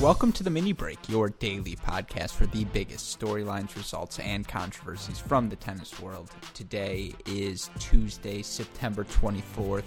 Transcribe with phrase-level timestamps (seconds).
[0.00, 5.18] Welcome to the Mini Break, your daily podcast for the biggest storylines, results, and controversies
[5.18, 6.30] from the tennis world.
[6.54, 9.84] Today is Tuesday, September 24th.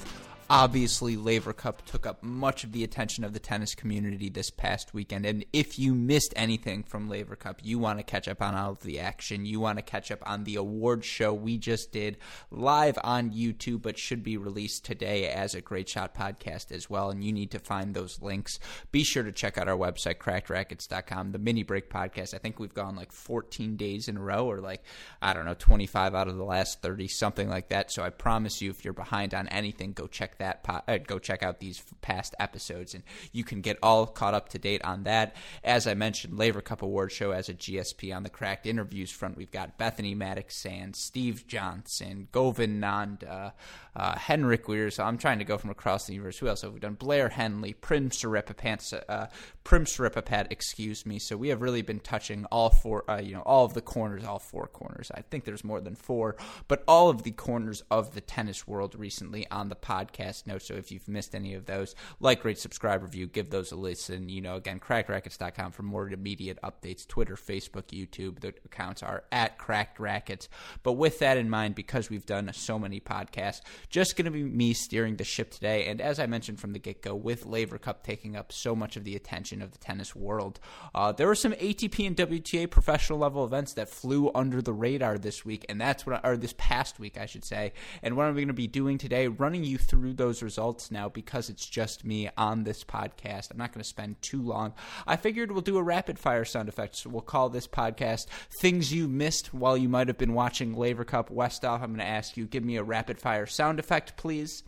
[0.56, 4.94] Obviously, Laver Cup took up much of the attention of the tennis community this past
[4.94, 5.26] weekend.
[5.26, 8.74] And if you missed anything from Laver Cup, you want to catch up on all
[8.74, 9.48] of the action.
[9.48, 12.18] You want to catch up on the award show we just did
[12.52, 17.10] live on YouTube, but should be released today as a Great Shot podcast as well.
[17.10, 18.60] And you need to find those links.
[18.92, 22.36] Be sure to check out our website, crackedracquets.com, the mini break podcast.
[22.36, 24.84] I think we've gone like 14 days in a row, or like,
[25.20, 27.92] I don't know, 25 out of the last 30, something like that.
[27.92, 31.20] So I promise you, if you're behind on anything, go check that po- uh, go
[31.20, 35.04] check out these past episodes and you can get all caught up to date on
[35.04, 35.36] that.
[35.64, 39.38] As i mentioned Laver cup award show as a gsp on the cracked interviews front.
[39.38, 43.54] We've got bethany maddox and steve johnson Govind Nanda
[43.96, 46.38] uh, henrik weir so i'm trying to go from across the universe.
[46.38, 46.94] Who else have we done?
[46.96, 49.28] Blair henley prim Siripipat, uh,
[49.64, 51.20] prim Siripipat, excuse me.
[51.20, 54.24] So we have really been touching all four uh, you know all of the corners
[54.24, 55.12] all four corners.
[55.14, 56.36] I think there's more than four
[56.68, 60.68] but all of the corners of the tennis world recently on the podcast podcast notes.
[60.68, 64.30] So if you've missed any of those, like, rate, subscribe, review, give those a listen.
[64.30, 67.08] You know, again, crackedracquets.com for more immediate updates.
[67.08, 68.40] Twitter, Facebook, YouTube.
[68.40, 70.48] The accounts are at Cracked Racquets.
[70.84, 74.44] But with that in mind, because we've done so many podcasts, just going to be
[74.44, 75.86] me steering the ship today.
[75.86, 78.96] And as I mentioned from the get go, with Laver Cup taking up so much
[78.98, 80.60] of the attention of the tennis world,
[80.94, 85.18] uh, there were some ATP and WTA professional level events that flew under the radar
[85.18, 87.74] this week, and that's what, or this past week, I should say.
[88.02, 91.50] And what I'm going to be doing today, running you through those results now because
[91.50, 93.52] it's just me on this podcast.
[93.52, 94.74] I'm not going to spend too long.
[95.06, 96.96] I figured we'll do a rapid fire sound effect.
[96.96, 98.28] So we'll call this podcast
[98.60, 101.82] Things You Missed While You Might Have Been Watching Laver Cup Westhoff.
[101.82, 104.64] I'm going to ask you, give me a rapid fire sound effect, please.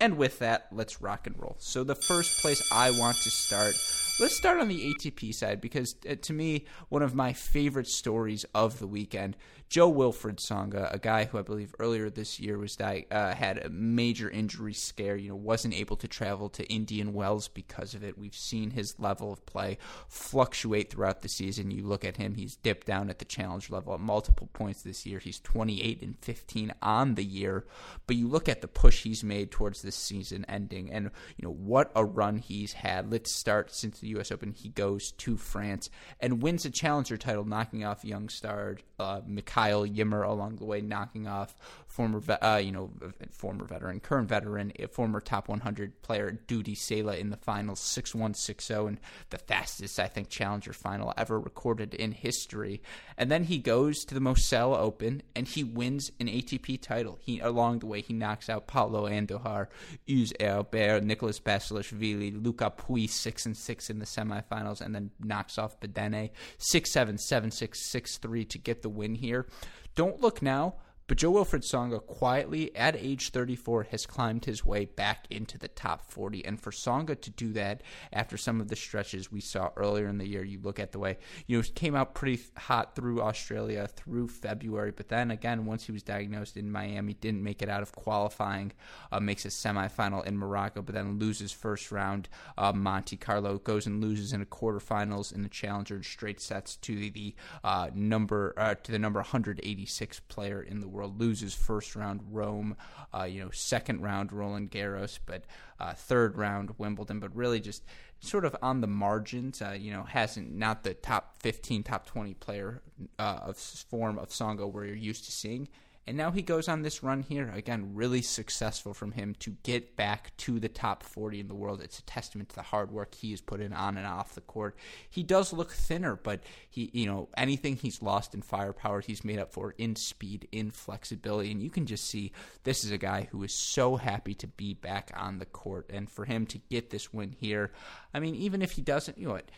[0.00, 1.54] And with that, let's rock and roll.
[1.60, 3.76] So, the first place I want to start
[4.20, 8.44] let's start on the ATP side because uh, to me, one of my favorite stories
[8.54, 9.36] of the weekend
[9.72, 13.70] Jo-Wilfried Tsonga, a guy who I believe earlier this year was di- uh, had a
[13.70, 18.18] major injury scare, you know, wasn't able to travel to Indian Wells because of it.
[18.18, 19.78] We've seen his level of play
[20.08, 21.70] fluctuate throughout the season.
[21.70, 25.06] You look at him; he's dipped down at the challenge level at multiple points this
[25.06, 25.20] year.
[25.20, 27.64] He's 28 and 15 on the year,
[28.06, 31.54] but you look at the push he's made towards this season ending, and you know
[31.54, 33.10] what a run he's had.
[33.10, 34.30] Let's start since the U.S.
[34.30, 34.52] Open.
[34.52, 35.88] He goes to France
[36.20, 40.82] and wins a challenger title, knocking off young star uh, Mikael Ymer along the way,
[40.82, 41.56] knocking off
[41.92, 42.90] former, uh, you know,
[43.30, 48.88] former veteran, current veteran, former top 100 player Dudi Sela in the finals, 6-1, 6-0,
[48.88, 52.80] and the fastest I think challenger final ever recorded in history.
[53.18, 57.18] And then he goes to the Moselle Open and he wins an ATP title.
[57.20, 59.66] He along the way he knocks out Pablo Andujar,
[60.06, 65.58] Hugues Herbert, Nicholas Basilashvili, Luca Pouille, six and six in the semifinals, and then knocks
[65.58, 69.46] off Bedene 6-7, 7-6, 6-3 to get the win here.
[69.94, 70.76] Don't look now,
[71.06, 76.10] but Jo-Wilfried Tsonga quietly, at age 34, has climbed his way back into the top
[76.10, 76.44] 40.
[76.44, 77.82] And for Tsonga to do that
[78.12, 80.98] after some of the stretches we saw earlier in the year, you look at the
[80.98, 84.92] way, you know, came out pretty hot through Australia through February.
[84.92, 88.72] But then again, once he was diagnosed in Miami, didn't make it out of qualifying,
[89.10, 93.86] uh, makes a semifinal in Morocco, but then loses first round uh, Monte Carlo, goes
[93.86, 97.34] and loses in a quarterfinals in the Challenger straight sets to the, the
[97.64, 102.76] uh, number uh, to the number 186 player in the world, loses first round Rome,
[103.14, 105.44] uh, you know, second round Roland Garros, but
[105.80, 107.82] uh, third round Wimbledon, but really just
[108.20, 109.60] sort of on the margins.
[109.60, 112.82] Uh, you know, hasn't not the top 15, top 20 player
[113.18, 115.68] uh, of form of Tsonga where you're used to seeing.
[116.04, 117.48] And now he goes on this run here.
[117.54, 121.80] Again, really successful from him to get back to the top 40 in the world.
[121.80, 124.40] It's a testament to the hard work he has put in on and off the
[124.40, 124.76] court.
[125.08, 129.38] He does look thinner, but he, you know, anything he's lost in firepower, he's made
[129.38, 131.52] up for in speed, in flexibility.
[131.52, 132.32] And you can just see
[132.64, 135.88] this is a guy who is so happy to be back on the court.
[135.88, 137.70] And for him to get this win here,
[138.12, 139.50] I mean, even if he doesn't, you know what?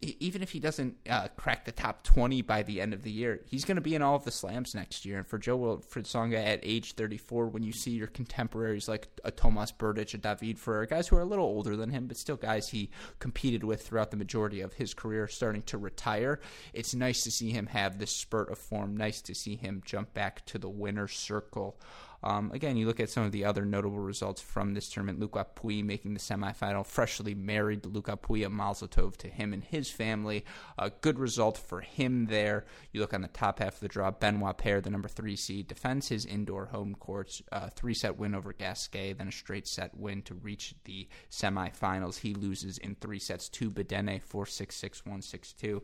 [0.00, 3.40] Even if he doesn't uh, crack the top 20 by the end of the year,
[3.46, 5.18] he's going to be in all of the slams next year.
[5.18, 9.72] And for Jo-Wilfried Tsonga at age 34, when you see your contemporaries like a Tomas
[9.72, 12.68] Berdych, a David Ferrer, guys who are a little older than him, but still guys
[12.68, 16.38] he competed with throughout the majority of his career starting to retire,
[16.72, 18.96] it's nice to see him have this spurt of form.
[18.96, 21.76] Nice to see him jump back to the winner's circle.
[22.22, 25.20] Um, again, you look at some of the other notable results from this tournament.
[25.20, 29.62] Luca Pouille making the semifinal, freshly married Luca Pouille, a mazel tov to him and
[29.62, 30.44] his family.
[30.78, 32.64] A good result for him there.
[32.92, 35.68] You look on the top half of the draw, Benoit Paire, the number three seed,
[35.68, 39.96] defends his indoor home courts, uh, three set win over Gasquet, then a straight set
[39.96, 42.18] win to reach the semifinals.
[42.18, 45.82] He loses in three sets to Bedene, 4 6 6 1 6 2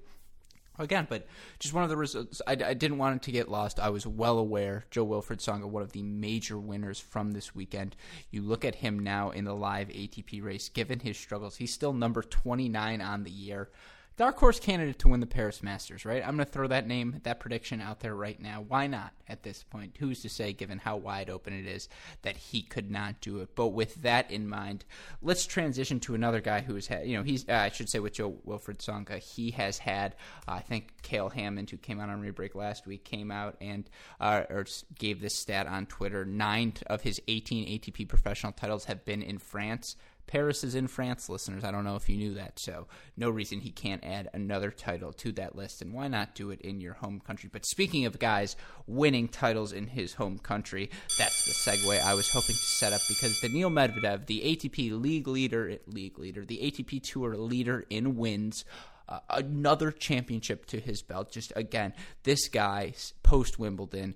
[0.79, 1.27] again, but
[1.59, 2.43] just one of the results.
[2.47, 3.79] I, I, didn't want it to get lost.
[3.79, 7.97] I was well aware Jo-Wilfried Tsonga, one of the major winners from this weekend.
[8.31, 11.93] You look at him now in the live ATP race, given his struggles, he's still
[11.93, 13.71] number 29 on the year
[14.17, 16.23] dark horse candidate to win the Paris Masters, right?
[16.23, 18.65] I'm going to throw that name, that prediction out there right now.
[18.67, 19.97] Why not at this point?
[19.99, 21.89] Who's to say, given how wide open it is,
[22.23, 23.51] that he could not do it?
[23.55, 24.85] But with that in mind,
[25.21, 27.99] let's transition to another guy who has had, you know, he's, uh, I should say,
[27.99, 30.15] with Jo-Wilfried Tsonga, he has had,
[30.47, 33.89] uh, I think, Cale Hammond, who came out on Rebreak last week, came out and
[34.21, 34.67] uh, or
[34.99, 36.25] gave this stat on Twitter.
[36.25, 39.97] Nine of his 18 ATP professional titles have been in France.
[40.27, 41.65] Paris is in France, listeners.
[41.65, 42.87] I don't know if you knew that, so
[43.17, 45.83] no reason he can't add another title to that list.
[45.83, 47.51] And why not do it in your home country?
[47.53, 48.57] But speaking of guys
[48.87, 53.03] winning titles in his home country, that's the segue I was hoping to set up
[53.09, 58.65] because Daniil Medvedev, the ATP league leader, league leader, the ATP Tour leader in wins.
[59.07, 61.31] Uh, another championship to his belt.
[61.31, 61.93] Just again,
[62.23, 64.15] this guy post Wimbledon,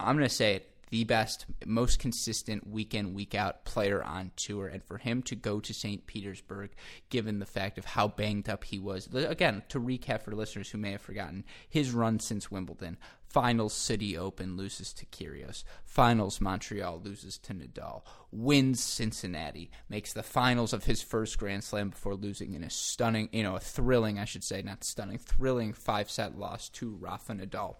[0.00, 4.30] I'm going to say it the best, most consistent week in, week out player on
[4.36, 4.66] tour.
[4.68, 6.06] And for him to go to St.
[6.06, 6.70] Petersburg,
[7.10, 10.78] given the fact of how banged up he was, again, to recap for listeners who
[10.78, 12.98] may have forgotten, his run since Wimbledon
[13.28, 15.62] Finals City Open loses to Kyrgios.
[15.84, 18.02] Finals Montreal loses to Nadal.
[18.30, 19.70] Wins Cincinnati.
[19.90, 23.56] Makes the finals of his first Grand Slam before losing in a stunning, you know,
[23.56, 27.76] a thrilling, I should say, not stunning, thrilling five set loss to Rafa Nadal.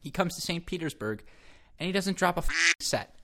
[0.00, 0.64] He comes to St.
[0.64, 1.24] Petersburg
[1.78, 2.44] and he doesn't drop a
[2.80, 3.16] set.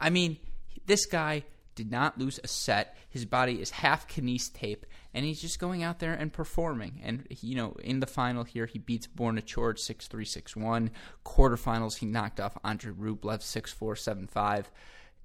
[0.00, 0.38] I mean,
[0.86, 1.44] this guy
[1.78, 2.96] did not lose a set.
[3.08, 4.84] His body is half kines tape,
[5.14, 7.00] and he's just going out there and performing.
[7.04, 10.90] And you know, in the final here, he beats Borna Coric six three six one.
[11.24, 14.70] Quarterfinals, he knocked off Andre Rublev six four seven five.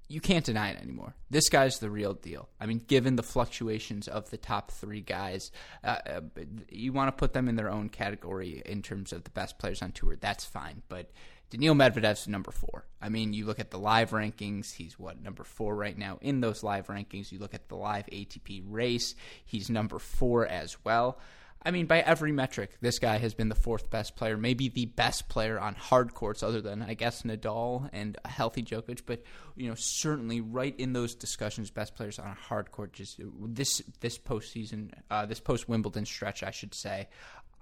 [0.06, 1.16] You can't deny it anymore.
[1.30, 2.48] This guy's the real deal.
[2.60, 5.50] I mean, given the fluctuations of the top three guys,
[5.82, 6.20] uh, uh
[6.68, 9.82] you want to put them in their own category in terms of the best players
[9.82, 10.14] on tour.
[10.20, 11.10] That's fine, but
[11.50, 12.84] Daniil Medvedev's number four.
[13.00, 16.40] I mean, you look at the live rankings, he's what, number four right now in
[16.40, 17.30] those live rankings.
[17.30, 19.14] You look at the live ATP race,
[19.44, 21.18] he's number four as well.
[21.66, 24.84] I mean, by every metric, this guy has been the fourth best player, maybe the
[24.84, 29.02] best player on hard courts, other than I guess Nadal and a healthy Djokovic.
[29.06, 29.22] But
[29.56, 32.92] you know, certainly right in those discussions, best players on a hard court.
[32.92, 37.08] Just this this postseason, uh, this post Wimbledon stretch, I should say.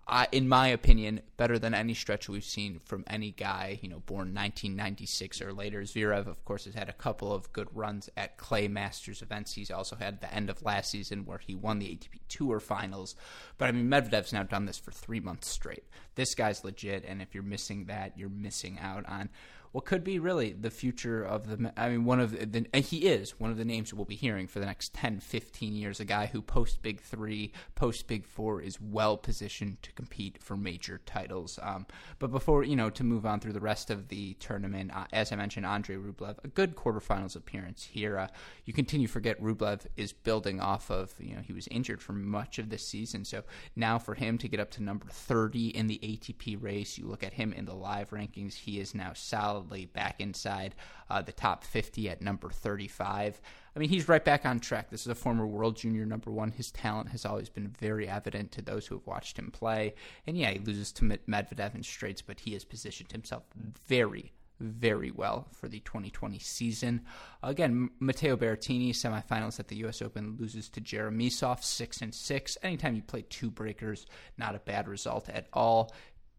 [0.06, 4.00] I, in my opinion, better than any stretch we've seen from any guy, you know,
[4.00, 5.82] born 1996 or later.
[5.82, 9.54] Zverev, of course, has had a couple of good runs at Clay Masters events.
[9.54, 13.14] He's also had the end of last season where he won the ATP Tour Finals.
[13.58, 15.84] But I mean, Medvedev's now done this for three months straight.
[16.16, 19.28] This guy's legit, and if you're missing that, you're missing out on
[19.72, 21.72] what could be really the future of the.
[21.76, 22.66] I mean, one of the.
[22.72, 25.74] and he is one of the names we'll be hearing for the next 10, 15
[25.74, 25.98] years.
[25.98, 30.58] A guy who post Big Three, post Big Four is well positioned to compete for
[30.58, 31.58] major titles.
[31.62, 31.86] Um,
[32.18, 35.32] but before you know to move on through the rest of the tournament, uh, as
[35.32, 38.18] I mentioned, Andre Rublev, a good quarterfinals appearance here.
[38.18, 38.28] Uh,
[38.66, 42.12] you continue to forget Rublev is building off of you know he was injured for
[42.12, 43.42] much of this season, so
[43.74, 47.24] now for him to get up to number 30 in the ATP race, you look
[47.24, 50.74] at him in the live rankings, he is now solid solidly back inside
[51.10, 53.40] uh, the top 50 at number 35.
[53.74, 54.90] I mean, he's right back on track.
[54.90, 56.52] This is a former world junior number one.
[56.52, 59.94] His talent has always been very evident to those who have watched him play.
[60.26, 63.44] And yeah, he loses to Medvedev in straights, but he has positioned himself
[63.86, 67.02] very, very well for the 2020 season.
[67.42, 70.02] Again, Matteo Berrettini, semifinals at the U.S.
[70.02, 72.58] Open, loses to Gerasimov six and six.
[72.62, 75.92] Anytime you play two breakers, not a bad result at all.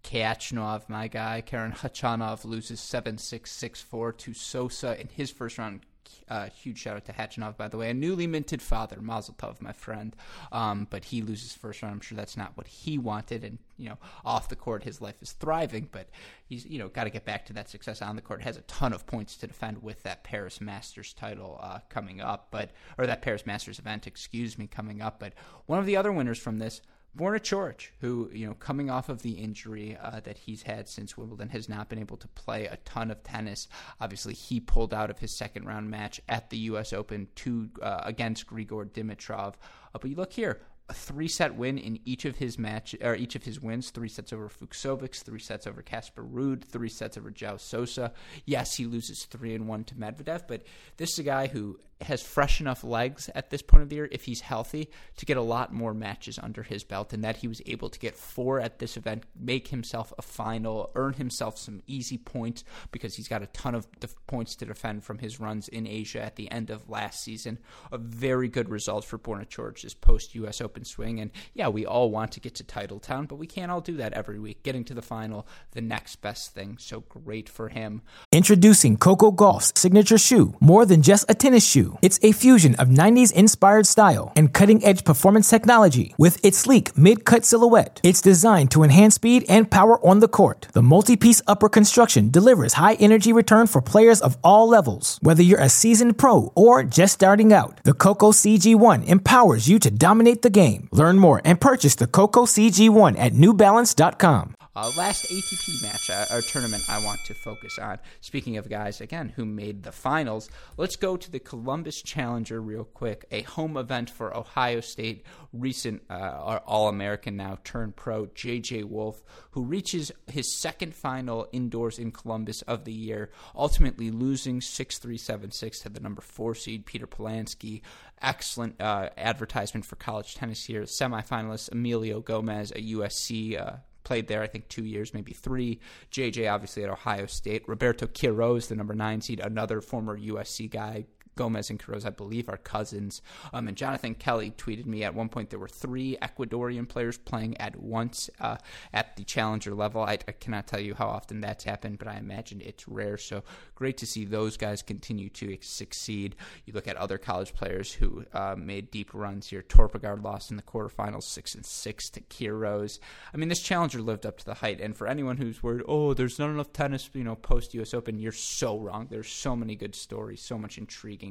[0.03, 5.57] Khachanov, my guy, Karen Khachanov loses 7 6 6 4 to Sousa in his first
[5.57, 5.81] round.
[6.29, 7.89] Uh, huge shout out to Khachanov, by the way.
[7.89, 10.15] A newly minted father, Mazel Tov, my friend.
[10.51, 11.93] Um, but he loses first round.
[11.93, 13.43] I'm sure that's not what he wanted.
[13.43, 16.09] And, you know, off the court, his life is thriving, but
[16.45, 18.41] he's, you know, got to get back to that success on the court.
[18.41, 22.47] Has a ton of points to defend with that Paris Masters title uh, coming up,
[22.51, 25.19] but, or that Paris Masters event, excuse me, coming up.
[25.19, 25.33] But
[25.65, 26.81] one of the other winners from this,
[27.17, 31.15] Borna Coric, who you know coming off of the injury uh, that he's had since
[31.15, 33.67] Wimbledon, has not been able to play a ton of tennis.
[34.01, 36.91] Obviously, he pulled out of his second round match at the U.S.
[36.91, 39.53] Open to uh, against Grigor Dimitrov.
[39.93, 43.15] Uh, but you look here, a three set win in each of his match or
[43.15, 43.89] each of his wins.
[43.89, 48.11] Three sets over Fucsovics, three sets over Casper Ruud, three sets over Joao Sousa.
[48.45, 50.63] Yes, he loses three and one to Medvedev, but
[50.97, 54.09] this is a guy who has fresh enough legs at this point of the year,
[54.11, 57.47] if he's healthy, to get a lot more matches under his belt, and that he
[57.47, 61.81] was able to get four at this event, make himself a final, earn himself some
[61.87, 63.87] easy points because he's got a ton of
[64.27, 67.59] points to defend from his runs in Asia at the end of last season.
[67.91, 70.61] A very good result for Borna Coric's post U.S.
[70.61, 73.71] Open swing, and yeah, we all want to get to Title Town, but we can't
[73.71, 74.63] all do that every week.
[74.63, 78.01] Getting to the final, the next best thing, so great for him.
[78.31, 81.92] Introducing Coco Gauff's signature shoe, more than just a tennis shoe.
[82.01, 86.97] It's a fusion of 90s inspired style and cutting edge performance technology with its sleek
[86.97, 87.99] mid cut silhouette.
[88.03, 90.67] It's designed to enhance speed and power on the court.
[90.73, 95.19] The multi piece upper construction delivers high energy return for players of all levels.
[95.21, 99.91] Whether you're a seasoned pro or just starting out, the Coco CG1 empowers you to
[99.91, 100.89] dominate the game.
[100.91, 104.55] Learn more and purchase the Coco CG1 at newbalance.com.
[104.75, 107.99] Uh, last ATP match uh, or tournament I want to focus on.
[108.21, 112.83] Speaking of guys, again, who made the finals, let's go to the Columbus Challenger real
[112.83, 118.85] quick, a home event for Ohio State, recent uh, All American now turned pro, JJ
[118.85, 124.97] Wolf, who reaches his second final indoors in Columbus of the year, ultimately losing 6
[124.97, 127.81] 3 7 6 to the number four seed, Peter Polansky.
[128.21, 130.83] Excellent uh, advertisement for college tennis here.
[130.83, 135.79] Semifinalist Emilio Gomez, a USC uh, played there, I think, two years, maybe three.
[136.11, 137.67] JJ, obviously, at Ohio State.
[137.67, 142.49] Roberto Quiroz, the number nine seed, another former USC guy, Gomez and Quiroz, I believe,
[142.49, 143.21] are cousins.
[143.53, 147.57] Um, and Jonathan Kelly tweeted me at one point there were three Ecuadorian players playing
[147.57, 148.57] at once uh,
[148.93, 150.01] at the challenger level.
[150.01, 153.17] I, I, cannot tell you how often that's happened, but I imagine it's rare.
[153.17, 153.43] So
[153.75, 156.35] great to see those guys continue to succeed.
[156.65, 159.61] You look at other college players who uh, made deep runs here.
[159.61, 162.99] Torpegaard lost in the quarterfinals, six and six to Quiroz.
[163.33, 164.81] I mean, this challenger lived up to the height.
[164.81, 167.93] And for anyone who's worried, oh, there's not enough tennis, you know, post U.S.
[167.93, 169.07] Open, you're so wrong.
[169.09, 171.22] There's so many good stories, so much intrigue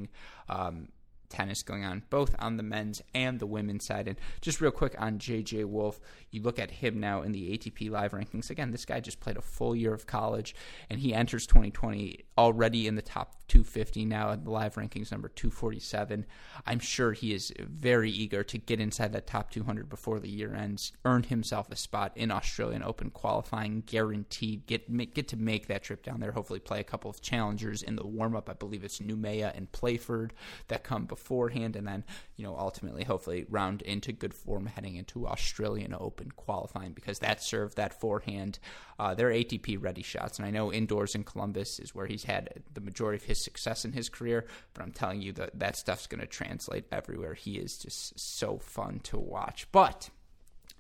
[0.49, 0.89] um,
[1.33, 4.07] tennis going on, both on the men's and the women's side.
[4.07, 5.99] And just real quick on JJ Wolf,
[6.31, 8.51] you look at him now in the ATP live rankings.
[8.51, 10.55] Again, this guy just played a full year of college,
[10.91, 15.29] and he enters 2020 already in the top 250 now in the live rankings, number
[15.29, 16.25] 247.
[16.67, 20.55] I'm sure he is very eager to get inside that top 200 before the year
[20.55, 24.67] ends, earn himself a spot in Australian Open qualifying, guaranteed.
[24.67, 26.33] Get get to make that trip down there.
[26.33, 28.49] Hopefully, play a couple of challengers in the warm up.
[28.49, 30.33] I believe it's Noumea and Playford
[30.69, 32.05] that come beforehand, and then
[32.37, 37.43] you know ultimately, hopefully, round into good form heading into Australian Open qualifying because that
[37.43, 38.59] served that forehand.
[38.99, 42.63] Uh, they're ATP ready shots, and I know indoors in Columbus is where he's had
[42.73, 46.07] the majority of his success in his career, but I'm telling you that that stuff's
[46.07, 47.35] going to translate everywhere.
[47.35, 49.67] He is just so fun to watch.
[49.73, 50.11] But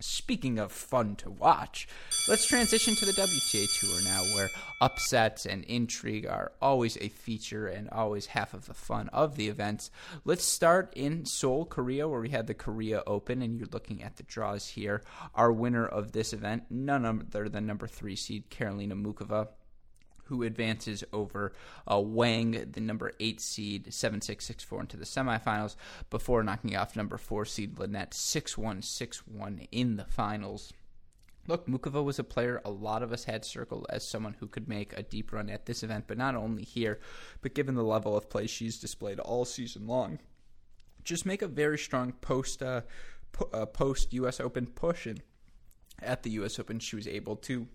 [0.00, 1.88] speaking of fun to watch,
[2.28, 4.48] let's transition to the WTA Tour now, where
[4.80, 9.48] upsets and intrigue are always a feature and always half of the fun of the
[9.48, 9.90] events.
[10.24, 14.16] Let's start in Seoul, Korea, where we had the Korea Open, and you're looking at
[14.16, 15.02] the draws here.
[15.34, 19.48] Our winner of this event, none other than number three seed Karolina Muchova
[20.24, 21.52] who advances over
[21.90, 25.76] uh, Wang, the number eight seed, seven six six four into the semifinals,
[26.10, 30.72] before knocking off number four seed Linette six one six one in the finals.
[31.48, 34.68] Look, Muchova was a player a lot of us had circled as someone who could
[34.68, 37.00] make a deep run at this event, but not only here,
[37.40, 40.20] but given the level of play she's displayed all season long,
[41.02, 42.82] just make a very strong post uh,
[43.32, 44.38] po- uh, post U.S.
[44.38, 45.06] Open push.
[45.06, 45.20] And
[46.00, 46.60] at the U.S.
[46.60, 47.66] Open, she was able to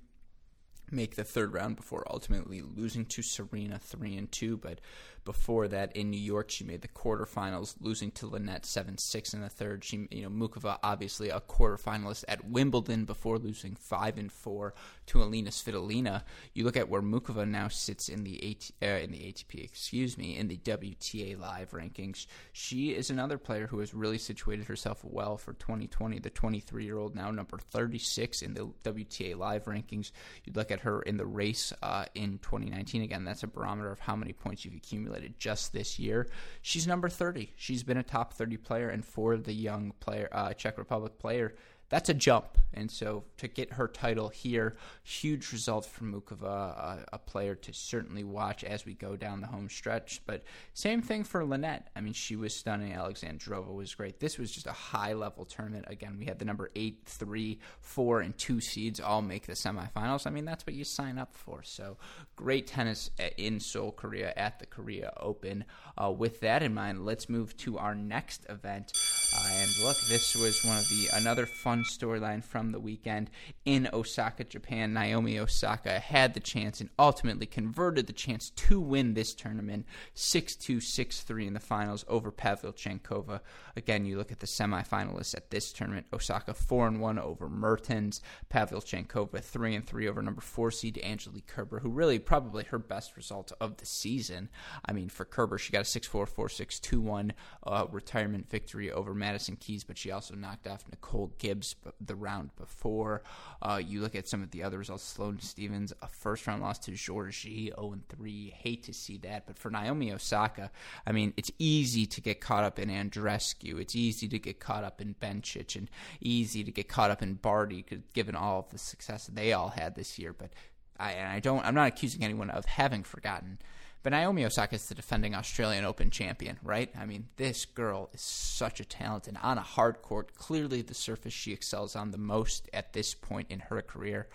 [0.92, 4.80] make the third round before ultimately losing to Serena 3 and 2 but
[5.28, 8.32] before that, in New York, she made the quarterfinals, losing to
[8.64, 9.84] seven six in the third.
[9.84, 14.74] She, you know, Muchova obviously a quarterfinalist at Wimbledon before losing five and four
[15.08, 16.24] to Alina Svitolina.
[16.54, 20.18] You look at where Muchova now sits in the AT, uh, in the ATP, excuse
[20.18, 22.28] me, in the WTA live rankings.
[22.54, 26.20] She is another player who has really situated herself well for 2020.
[26.20, 30.12] The 23 year old now number 36 in the WTA live rankings.
[30.46, 33.02] You look at her in the race uh, in 2019.
[33.02, 36.28] Again, that's a barometer of how many points you've accumulated just this year.
[36.62, 37.52] She's number 30.
[37.56, 41.56] She's been a top 30 player, and for the young player, uh, Czech Republic player,
[41.90, 42.58] that's a jump.
[42.74, 47.74] And so to get her title here, huge result for Muchova, a, a, player to
[47.74, 50.22] certainly watch as we go down the home stretch.
[50.28, 51.88] But same thing for Linette.
[51.96, 52.94] I mean, she was stunning.
[52.94, 54.20] Alexandrova was great.
[54.20, 55.86] This was just a high level tournament.
[55.88, 60.28] Again, we had the number eight, three, four, and two seeds all make the semifinals.
[60.28, 61.64] I mean, that's what you sign up for.
[61.64, 61.98] So
[62.36, 65.66] great tennis in Seoul, Korea at the Korea Open.
[65.98, 68.92] Uh, with that in mind, let's move to our next event.
[69.36, 73.30] Uh, and look, this was one of the another fun storyline from the weekend
[73.66, 74.94] in Osaka, Japan.
[74.94, 80.78] Naomi Osaka had the chance and ultimately converted the chance to win this tournament 6-2,
[80.78, 83.42] 6-3 in the finals over Pavlyuchenkova.
[83.76, 90.08] Again, you look at the semifinalists at this tournament: Osaka 4-1 over Mertens, Pavlyuchenkova 3-3
[90.08, 94.50] over number four seed Angelique Kerber, who really probably her best result of the season.
[94.86, 97.32] I mean, for Kerber, she got a 6-4, 4-6, 2-1
[97.66, 101.67] uh, retirement victory over Madison Keys, but she also knocked off Nicole Gibbs
[102.00, 103.24] the round before.
[103.62, 106.80] Uh, you look at some of the other results Sloane Stevens, a first round loss
[106.80, 108.54] to Giorgi, 0 3.
[108.58, 109.48] Hate to see that.
[109.48, 110.72] But for Naomi Osaka,
[111.06, 113.80] I mean, it's easy to get caught up in Andreescu.
[113.80, 115.90] It's easy to get caught up in Bencic and
[116.22, 119.96] easy to get caught up in Barty, given all of the success they all had
[119.96, 120.34] this year.
[120.34, 120.52] But
[121.00, 123.60] I, and I don't, I'm not accusing anyone of having forgotten
[124.08, 126.90] but Naomi Osaka is the defending Australian Open champion, right?
[126.98, 130.94] I mean, this girl is such a talent, and on a hard court, clearly the
[130.94, 134.30] surface she excels on the most at this point in her career.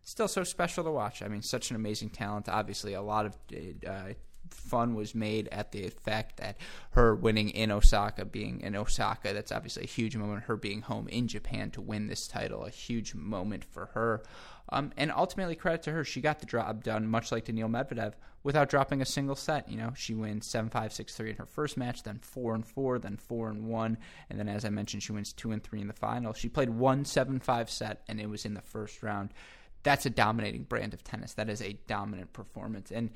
[0.00, 1.20] Still so special to watch.
[1.20, 2.48] I mean, such an amazing talent.
[2.48, 3.36] Obviously, a lot of
[3.86, 4.14] uh,
[4.50, 6.56] fun was made at the fact that
[6.90, 10.44] her winning in Osaka, being in Osaka, that's obviously a huge moment.
[10.44, 14.22] Her being home in Japan to win this title, a huge moment for her.
[14.70, 18.12] Um, and ultimately, credit to her, she got the job done, much like Daniil Medvedev,
[18.42, 19.68] without dropping a single set.
[19.68, 22.66] You know, she wins 7 5, 6 3 in her first match, then 4 and
[22.66, 23.98] 4, then 4 and 1.
[24.28, 26.34] And then, as I mentioned, she wins 2 and 3 in the final.
[26.34, 29.32] She played one 7 5 set, and it was in the first round.
[29.84, 31.34] That's a dominating brand of tennis.
[31.34, 32.90] That is a dominant performance.
[32.90, 33.10] And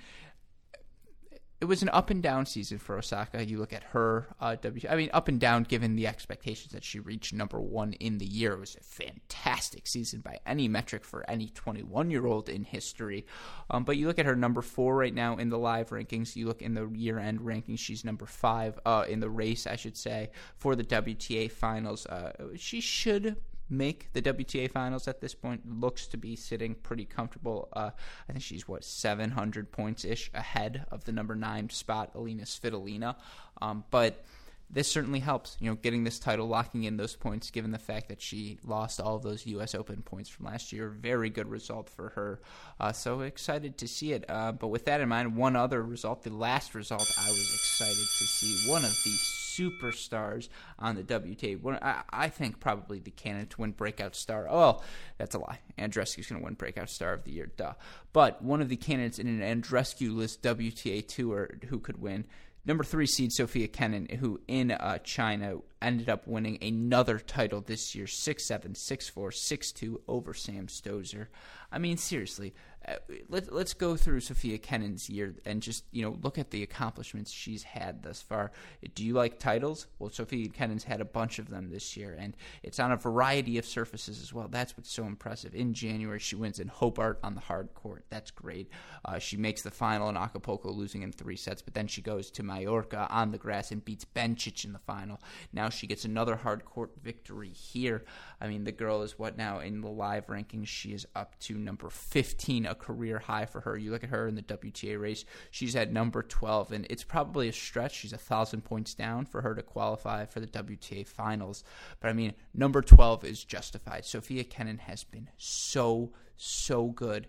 [1.62, 3.44] it was an up and down season for Osaka.
[3.44, 4.88] You look at her uh, W.
[4.90, 8.26] I mean, up and down given the expectations that she reached number one in the
[8.26, 8.54] year.
[8.54, 13.26] It was a fantastic season by any metric for any 21 year old in history.
[13.70, 16.34] Um, but you look at her number four right now in the live rankings.
[16.34, 17.78] You look in the year end rankings.
[17.78, 22.06] She's number five uh, in the race, I should say, for the WTA finals.
[22.06, 23.36] Uh, she should
[23.68, 25.62] make the WTA finals at this point.
[25.80, 27.68] Looks to be sitting pretty comfortable.
[27.72, 27.90] Uh,
[28.28, 33.16] I think she's what 700 points ish ahead of the number nine spot, Alina Svitolina.
[33.60, 34.24] Um, but
[34.72, 38.08] this certainly helps, you know, getting this title, locking in those points, given the fact
[38.08, 39.74] that she lost all of those U.S.
[39.74, 40.88] Open points from last year.
[40.88, 42.40] Very good result for her.
[42.80, 44.24] Uh, so excited to see it.
[44.30, 47.96] Uh, but with that in mind, one other result, the last result I was excited
[47.96, 51.60] to see, one of the superstars on the WTA.
[51.60, 54.46] One, I, I, think probably the candidate to win Breakout Star.
[54.50, 54.82] Oh,
[55.18, 55.60] that's a lie.
[55.78, 57.74] Andreescu's going to win Breakout Star of the Year, duh.
[58.12, 62.24] But one of the candidates in an Andreescu list WTA tour who could win
[62.64, 67.94] number three seed Sofia Kenin, who in uh, China ended up winning another title this
[67.94, 71.26] year 6 7, 6 4, 6 2 over Sam Stosur.
[71.70, 72.54] I mean, seriously,
[72.86, 72.94] uh,
[73.28, 77.30] let, let's go through Sofia Kenin's year and just you know look at the accomplishments
[77.30, 78.52] she's had thus far.
[78.94, 79.86] Do you like titles?
[79.98, 83.58] Well, Sofia Kenin's had a bunch of them this year, and it's on a variety
[83.58, 84.48] of surfaces as well.
[84.48, 85.54] That's what's so impressive.
[85.54, 88.04] In January, she wins in Hobart on the hard court.
[88.10, 88.68] That's great.
[89.04, 92.30] Uh, she makes the final in Acapulco, losing in three sets, but then she goes
[92.32, 95.20] to Mallorca on the grass and beats Bencic in the final.
[95.52, 98.04] Now she gets another hard court victory here.
[98.40, 100.66] I mean, the girl is what now in the live rankings?
[100.66, 103.76] She is up to number 15 a career high for her.
[103.76, 107.48] You look at her in the WTA race, she's at number 12, and it's probably
[107.48, 107.94] a stretch.
[107.94, 111.62] She's a thousand points down for her to qualify for the WTA finals.
[112.00, 114.04] But I mean, number 12 is justified.
[114.04, 117.28] Sofia Kenin has been so, so good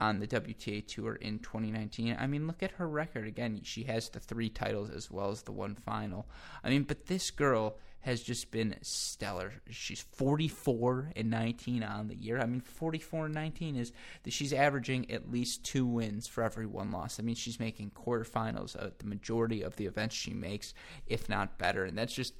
[0.00, 2.16] on the WTA tour in 2019.
[2.18, 3.26] I mean, look at her record.
[3.26, 6.26] Again, she has the three titles as well as the one final.
[6.64, 9.52] I mean, but this girl has just been stellar.
[9.68, 12.40] She's 44 and 19 on the year.
[12.40, 16.66] I mean, 44 and 19 is that she's averaging at least two wins for every
[16.66, 17.20] one loss.
[17.20, 20.72] I mean, she's making quarterfinals of the majority of the events she makes,
[21.06, 21.84] if not better.
[21.84, 22.34] And that's just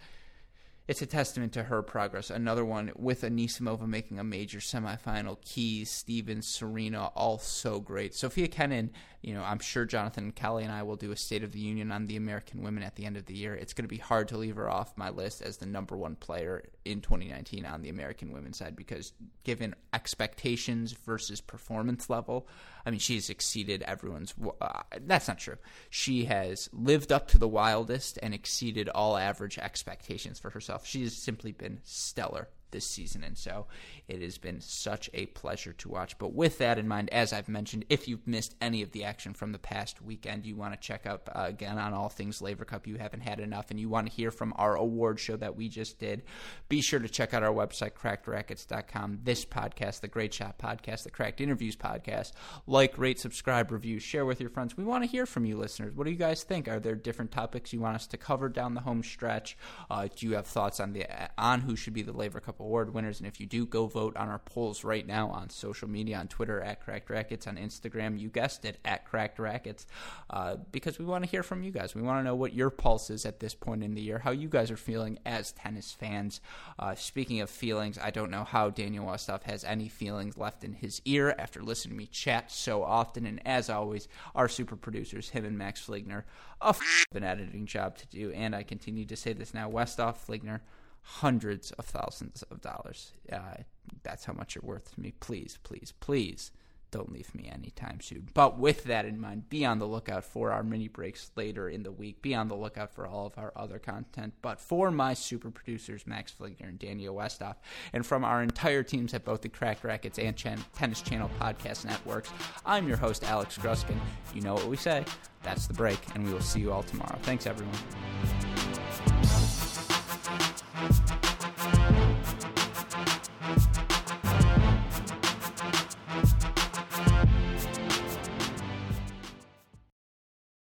[0.90, 2.30] it's a testament to her progress.
[2.30, 5.40] Another one with Anisimova making a major semifinal.
[5.44, 8.12] Keys, Stevens, Serena, all so great.
[8.12, 8.90] Sofia Kenin,
[9.22, 11.92] you know, I'm sure Jonathan Kelly and I will do a State of the Union
[11.92, 13.54] on the American women at the end of the year.
[13.54, 16.16] It's going to be hard to leave her off my list as the number one
[16.16, 19.12] player in 2019 on the American women's side because
[19.44, 22.48] given expectations versus performance level,
[22.84, 24.34] I mean, she's exceeded everyone's.
[24.60, 25.56] Uh, that's not true.
[25.88, 30.86] She has lived up to the wildest and exceeded all average expectations for herself.
[30.86, 33.24] She has simply been stellar this season.
[33.24, 33.66] And so
[34.08, 36.18] it has been such a pleasure to watch.
[36.18, 39.34] But with that in mind, as I've mentioned, if you've missed any of the action
[39.34, 42.64] from the past weekend, you want to check up uh, again on all things Laver
[42.64, 45.56] Cup, you haven't had enough, and you want to hear from our award show that
[45.56, 46.22] we just did,
[46.68, 49.20] be sure to check out our website, crackedracquets.com.
[49.22, 52.32] This podcast, the Great Shot podcast, the Cracked Interviews podcast.
[52.66, 54.76] Like, rate, subscribe, review, share with your friends.
[54.76, 55.94] We want to hear from you, listeners.
[55.94, 56.68] What do you guys think?
[56.68, 59.56] Are there different topics you want us to cover down the home stretch?
[59.90, 61.06] Uh, do you have thoughts on the
[61.38, 63.18] on who should be the Laver Cup award winners?
[63.18, 66.28] And if you do, go vote on our polls right now on social media, on
[66.28, 69.86] Twitter at Cracked Racquets, on Instagram, you guessed it, at Cracked Racquets,
[70.30, 71.94] uh, because we want to hear from you guys.
[71.94, 74.30] We want to know what your pulse is at this point in the year, how
[74.30, 76.40] you guys are feeling as tennis fans.
[76.78, 80.74] Uh, speaking of feelings, I don't know how Daniel Westoff has any feelings left in
[80.74, 83.26] his ear after listening to me chat so often.
[83.26, 86.24] And as always, our super producers, him and Max Fligner,
[86.60, 88.30] a f- an editing job to do.
[88.32, 90.60] And I continue to say this now Westoff, Fligner,
[91.02, 93.12] hundreds of thousands of dollars.
[93.32, 93.62] Uh,
[94.02, 95.12] that's how much you're worth to me.
[95.20, 96.52] Please, please, please
[96.90, 98.28] don't leave me anytime soon.
[98.34, 101.82] But with that in mind, be on the lookout for our mini breaks later in
[101.82, 102.20] the week.
[102.22, 104.34] Be on the lookout for all of our other content.
[104.42, 107.56] But for my super producers, Max Fligner and Daniel Westoff,
[107.92, 110.36] and from our entire teams at both the Crack Racquets and
[110.74, 112.30] Tennis Channel podcast networks,
[112.66, 113.98] I'm your host, Alex Gruskin.
[114.34, 115.04] You know what we say.
[115.42, 117.18] That's the break, and we will see you all tomorrow.
[117.22, 117.78] Thanks, everyone.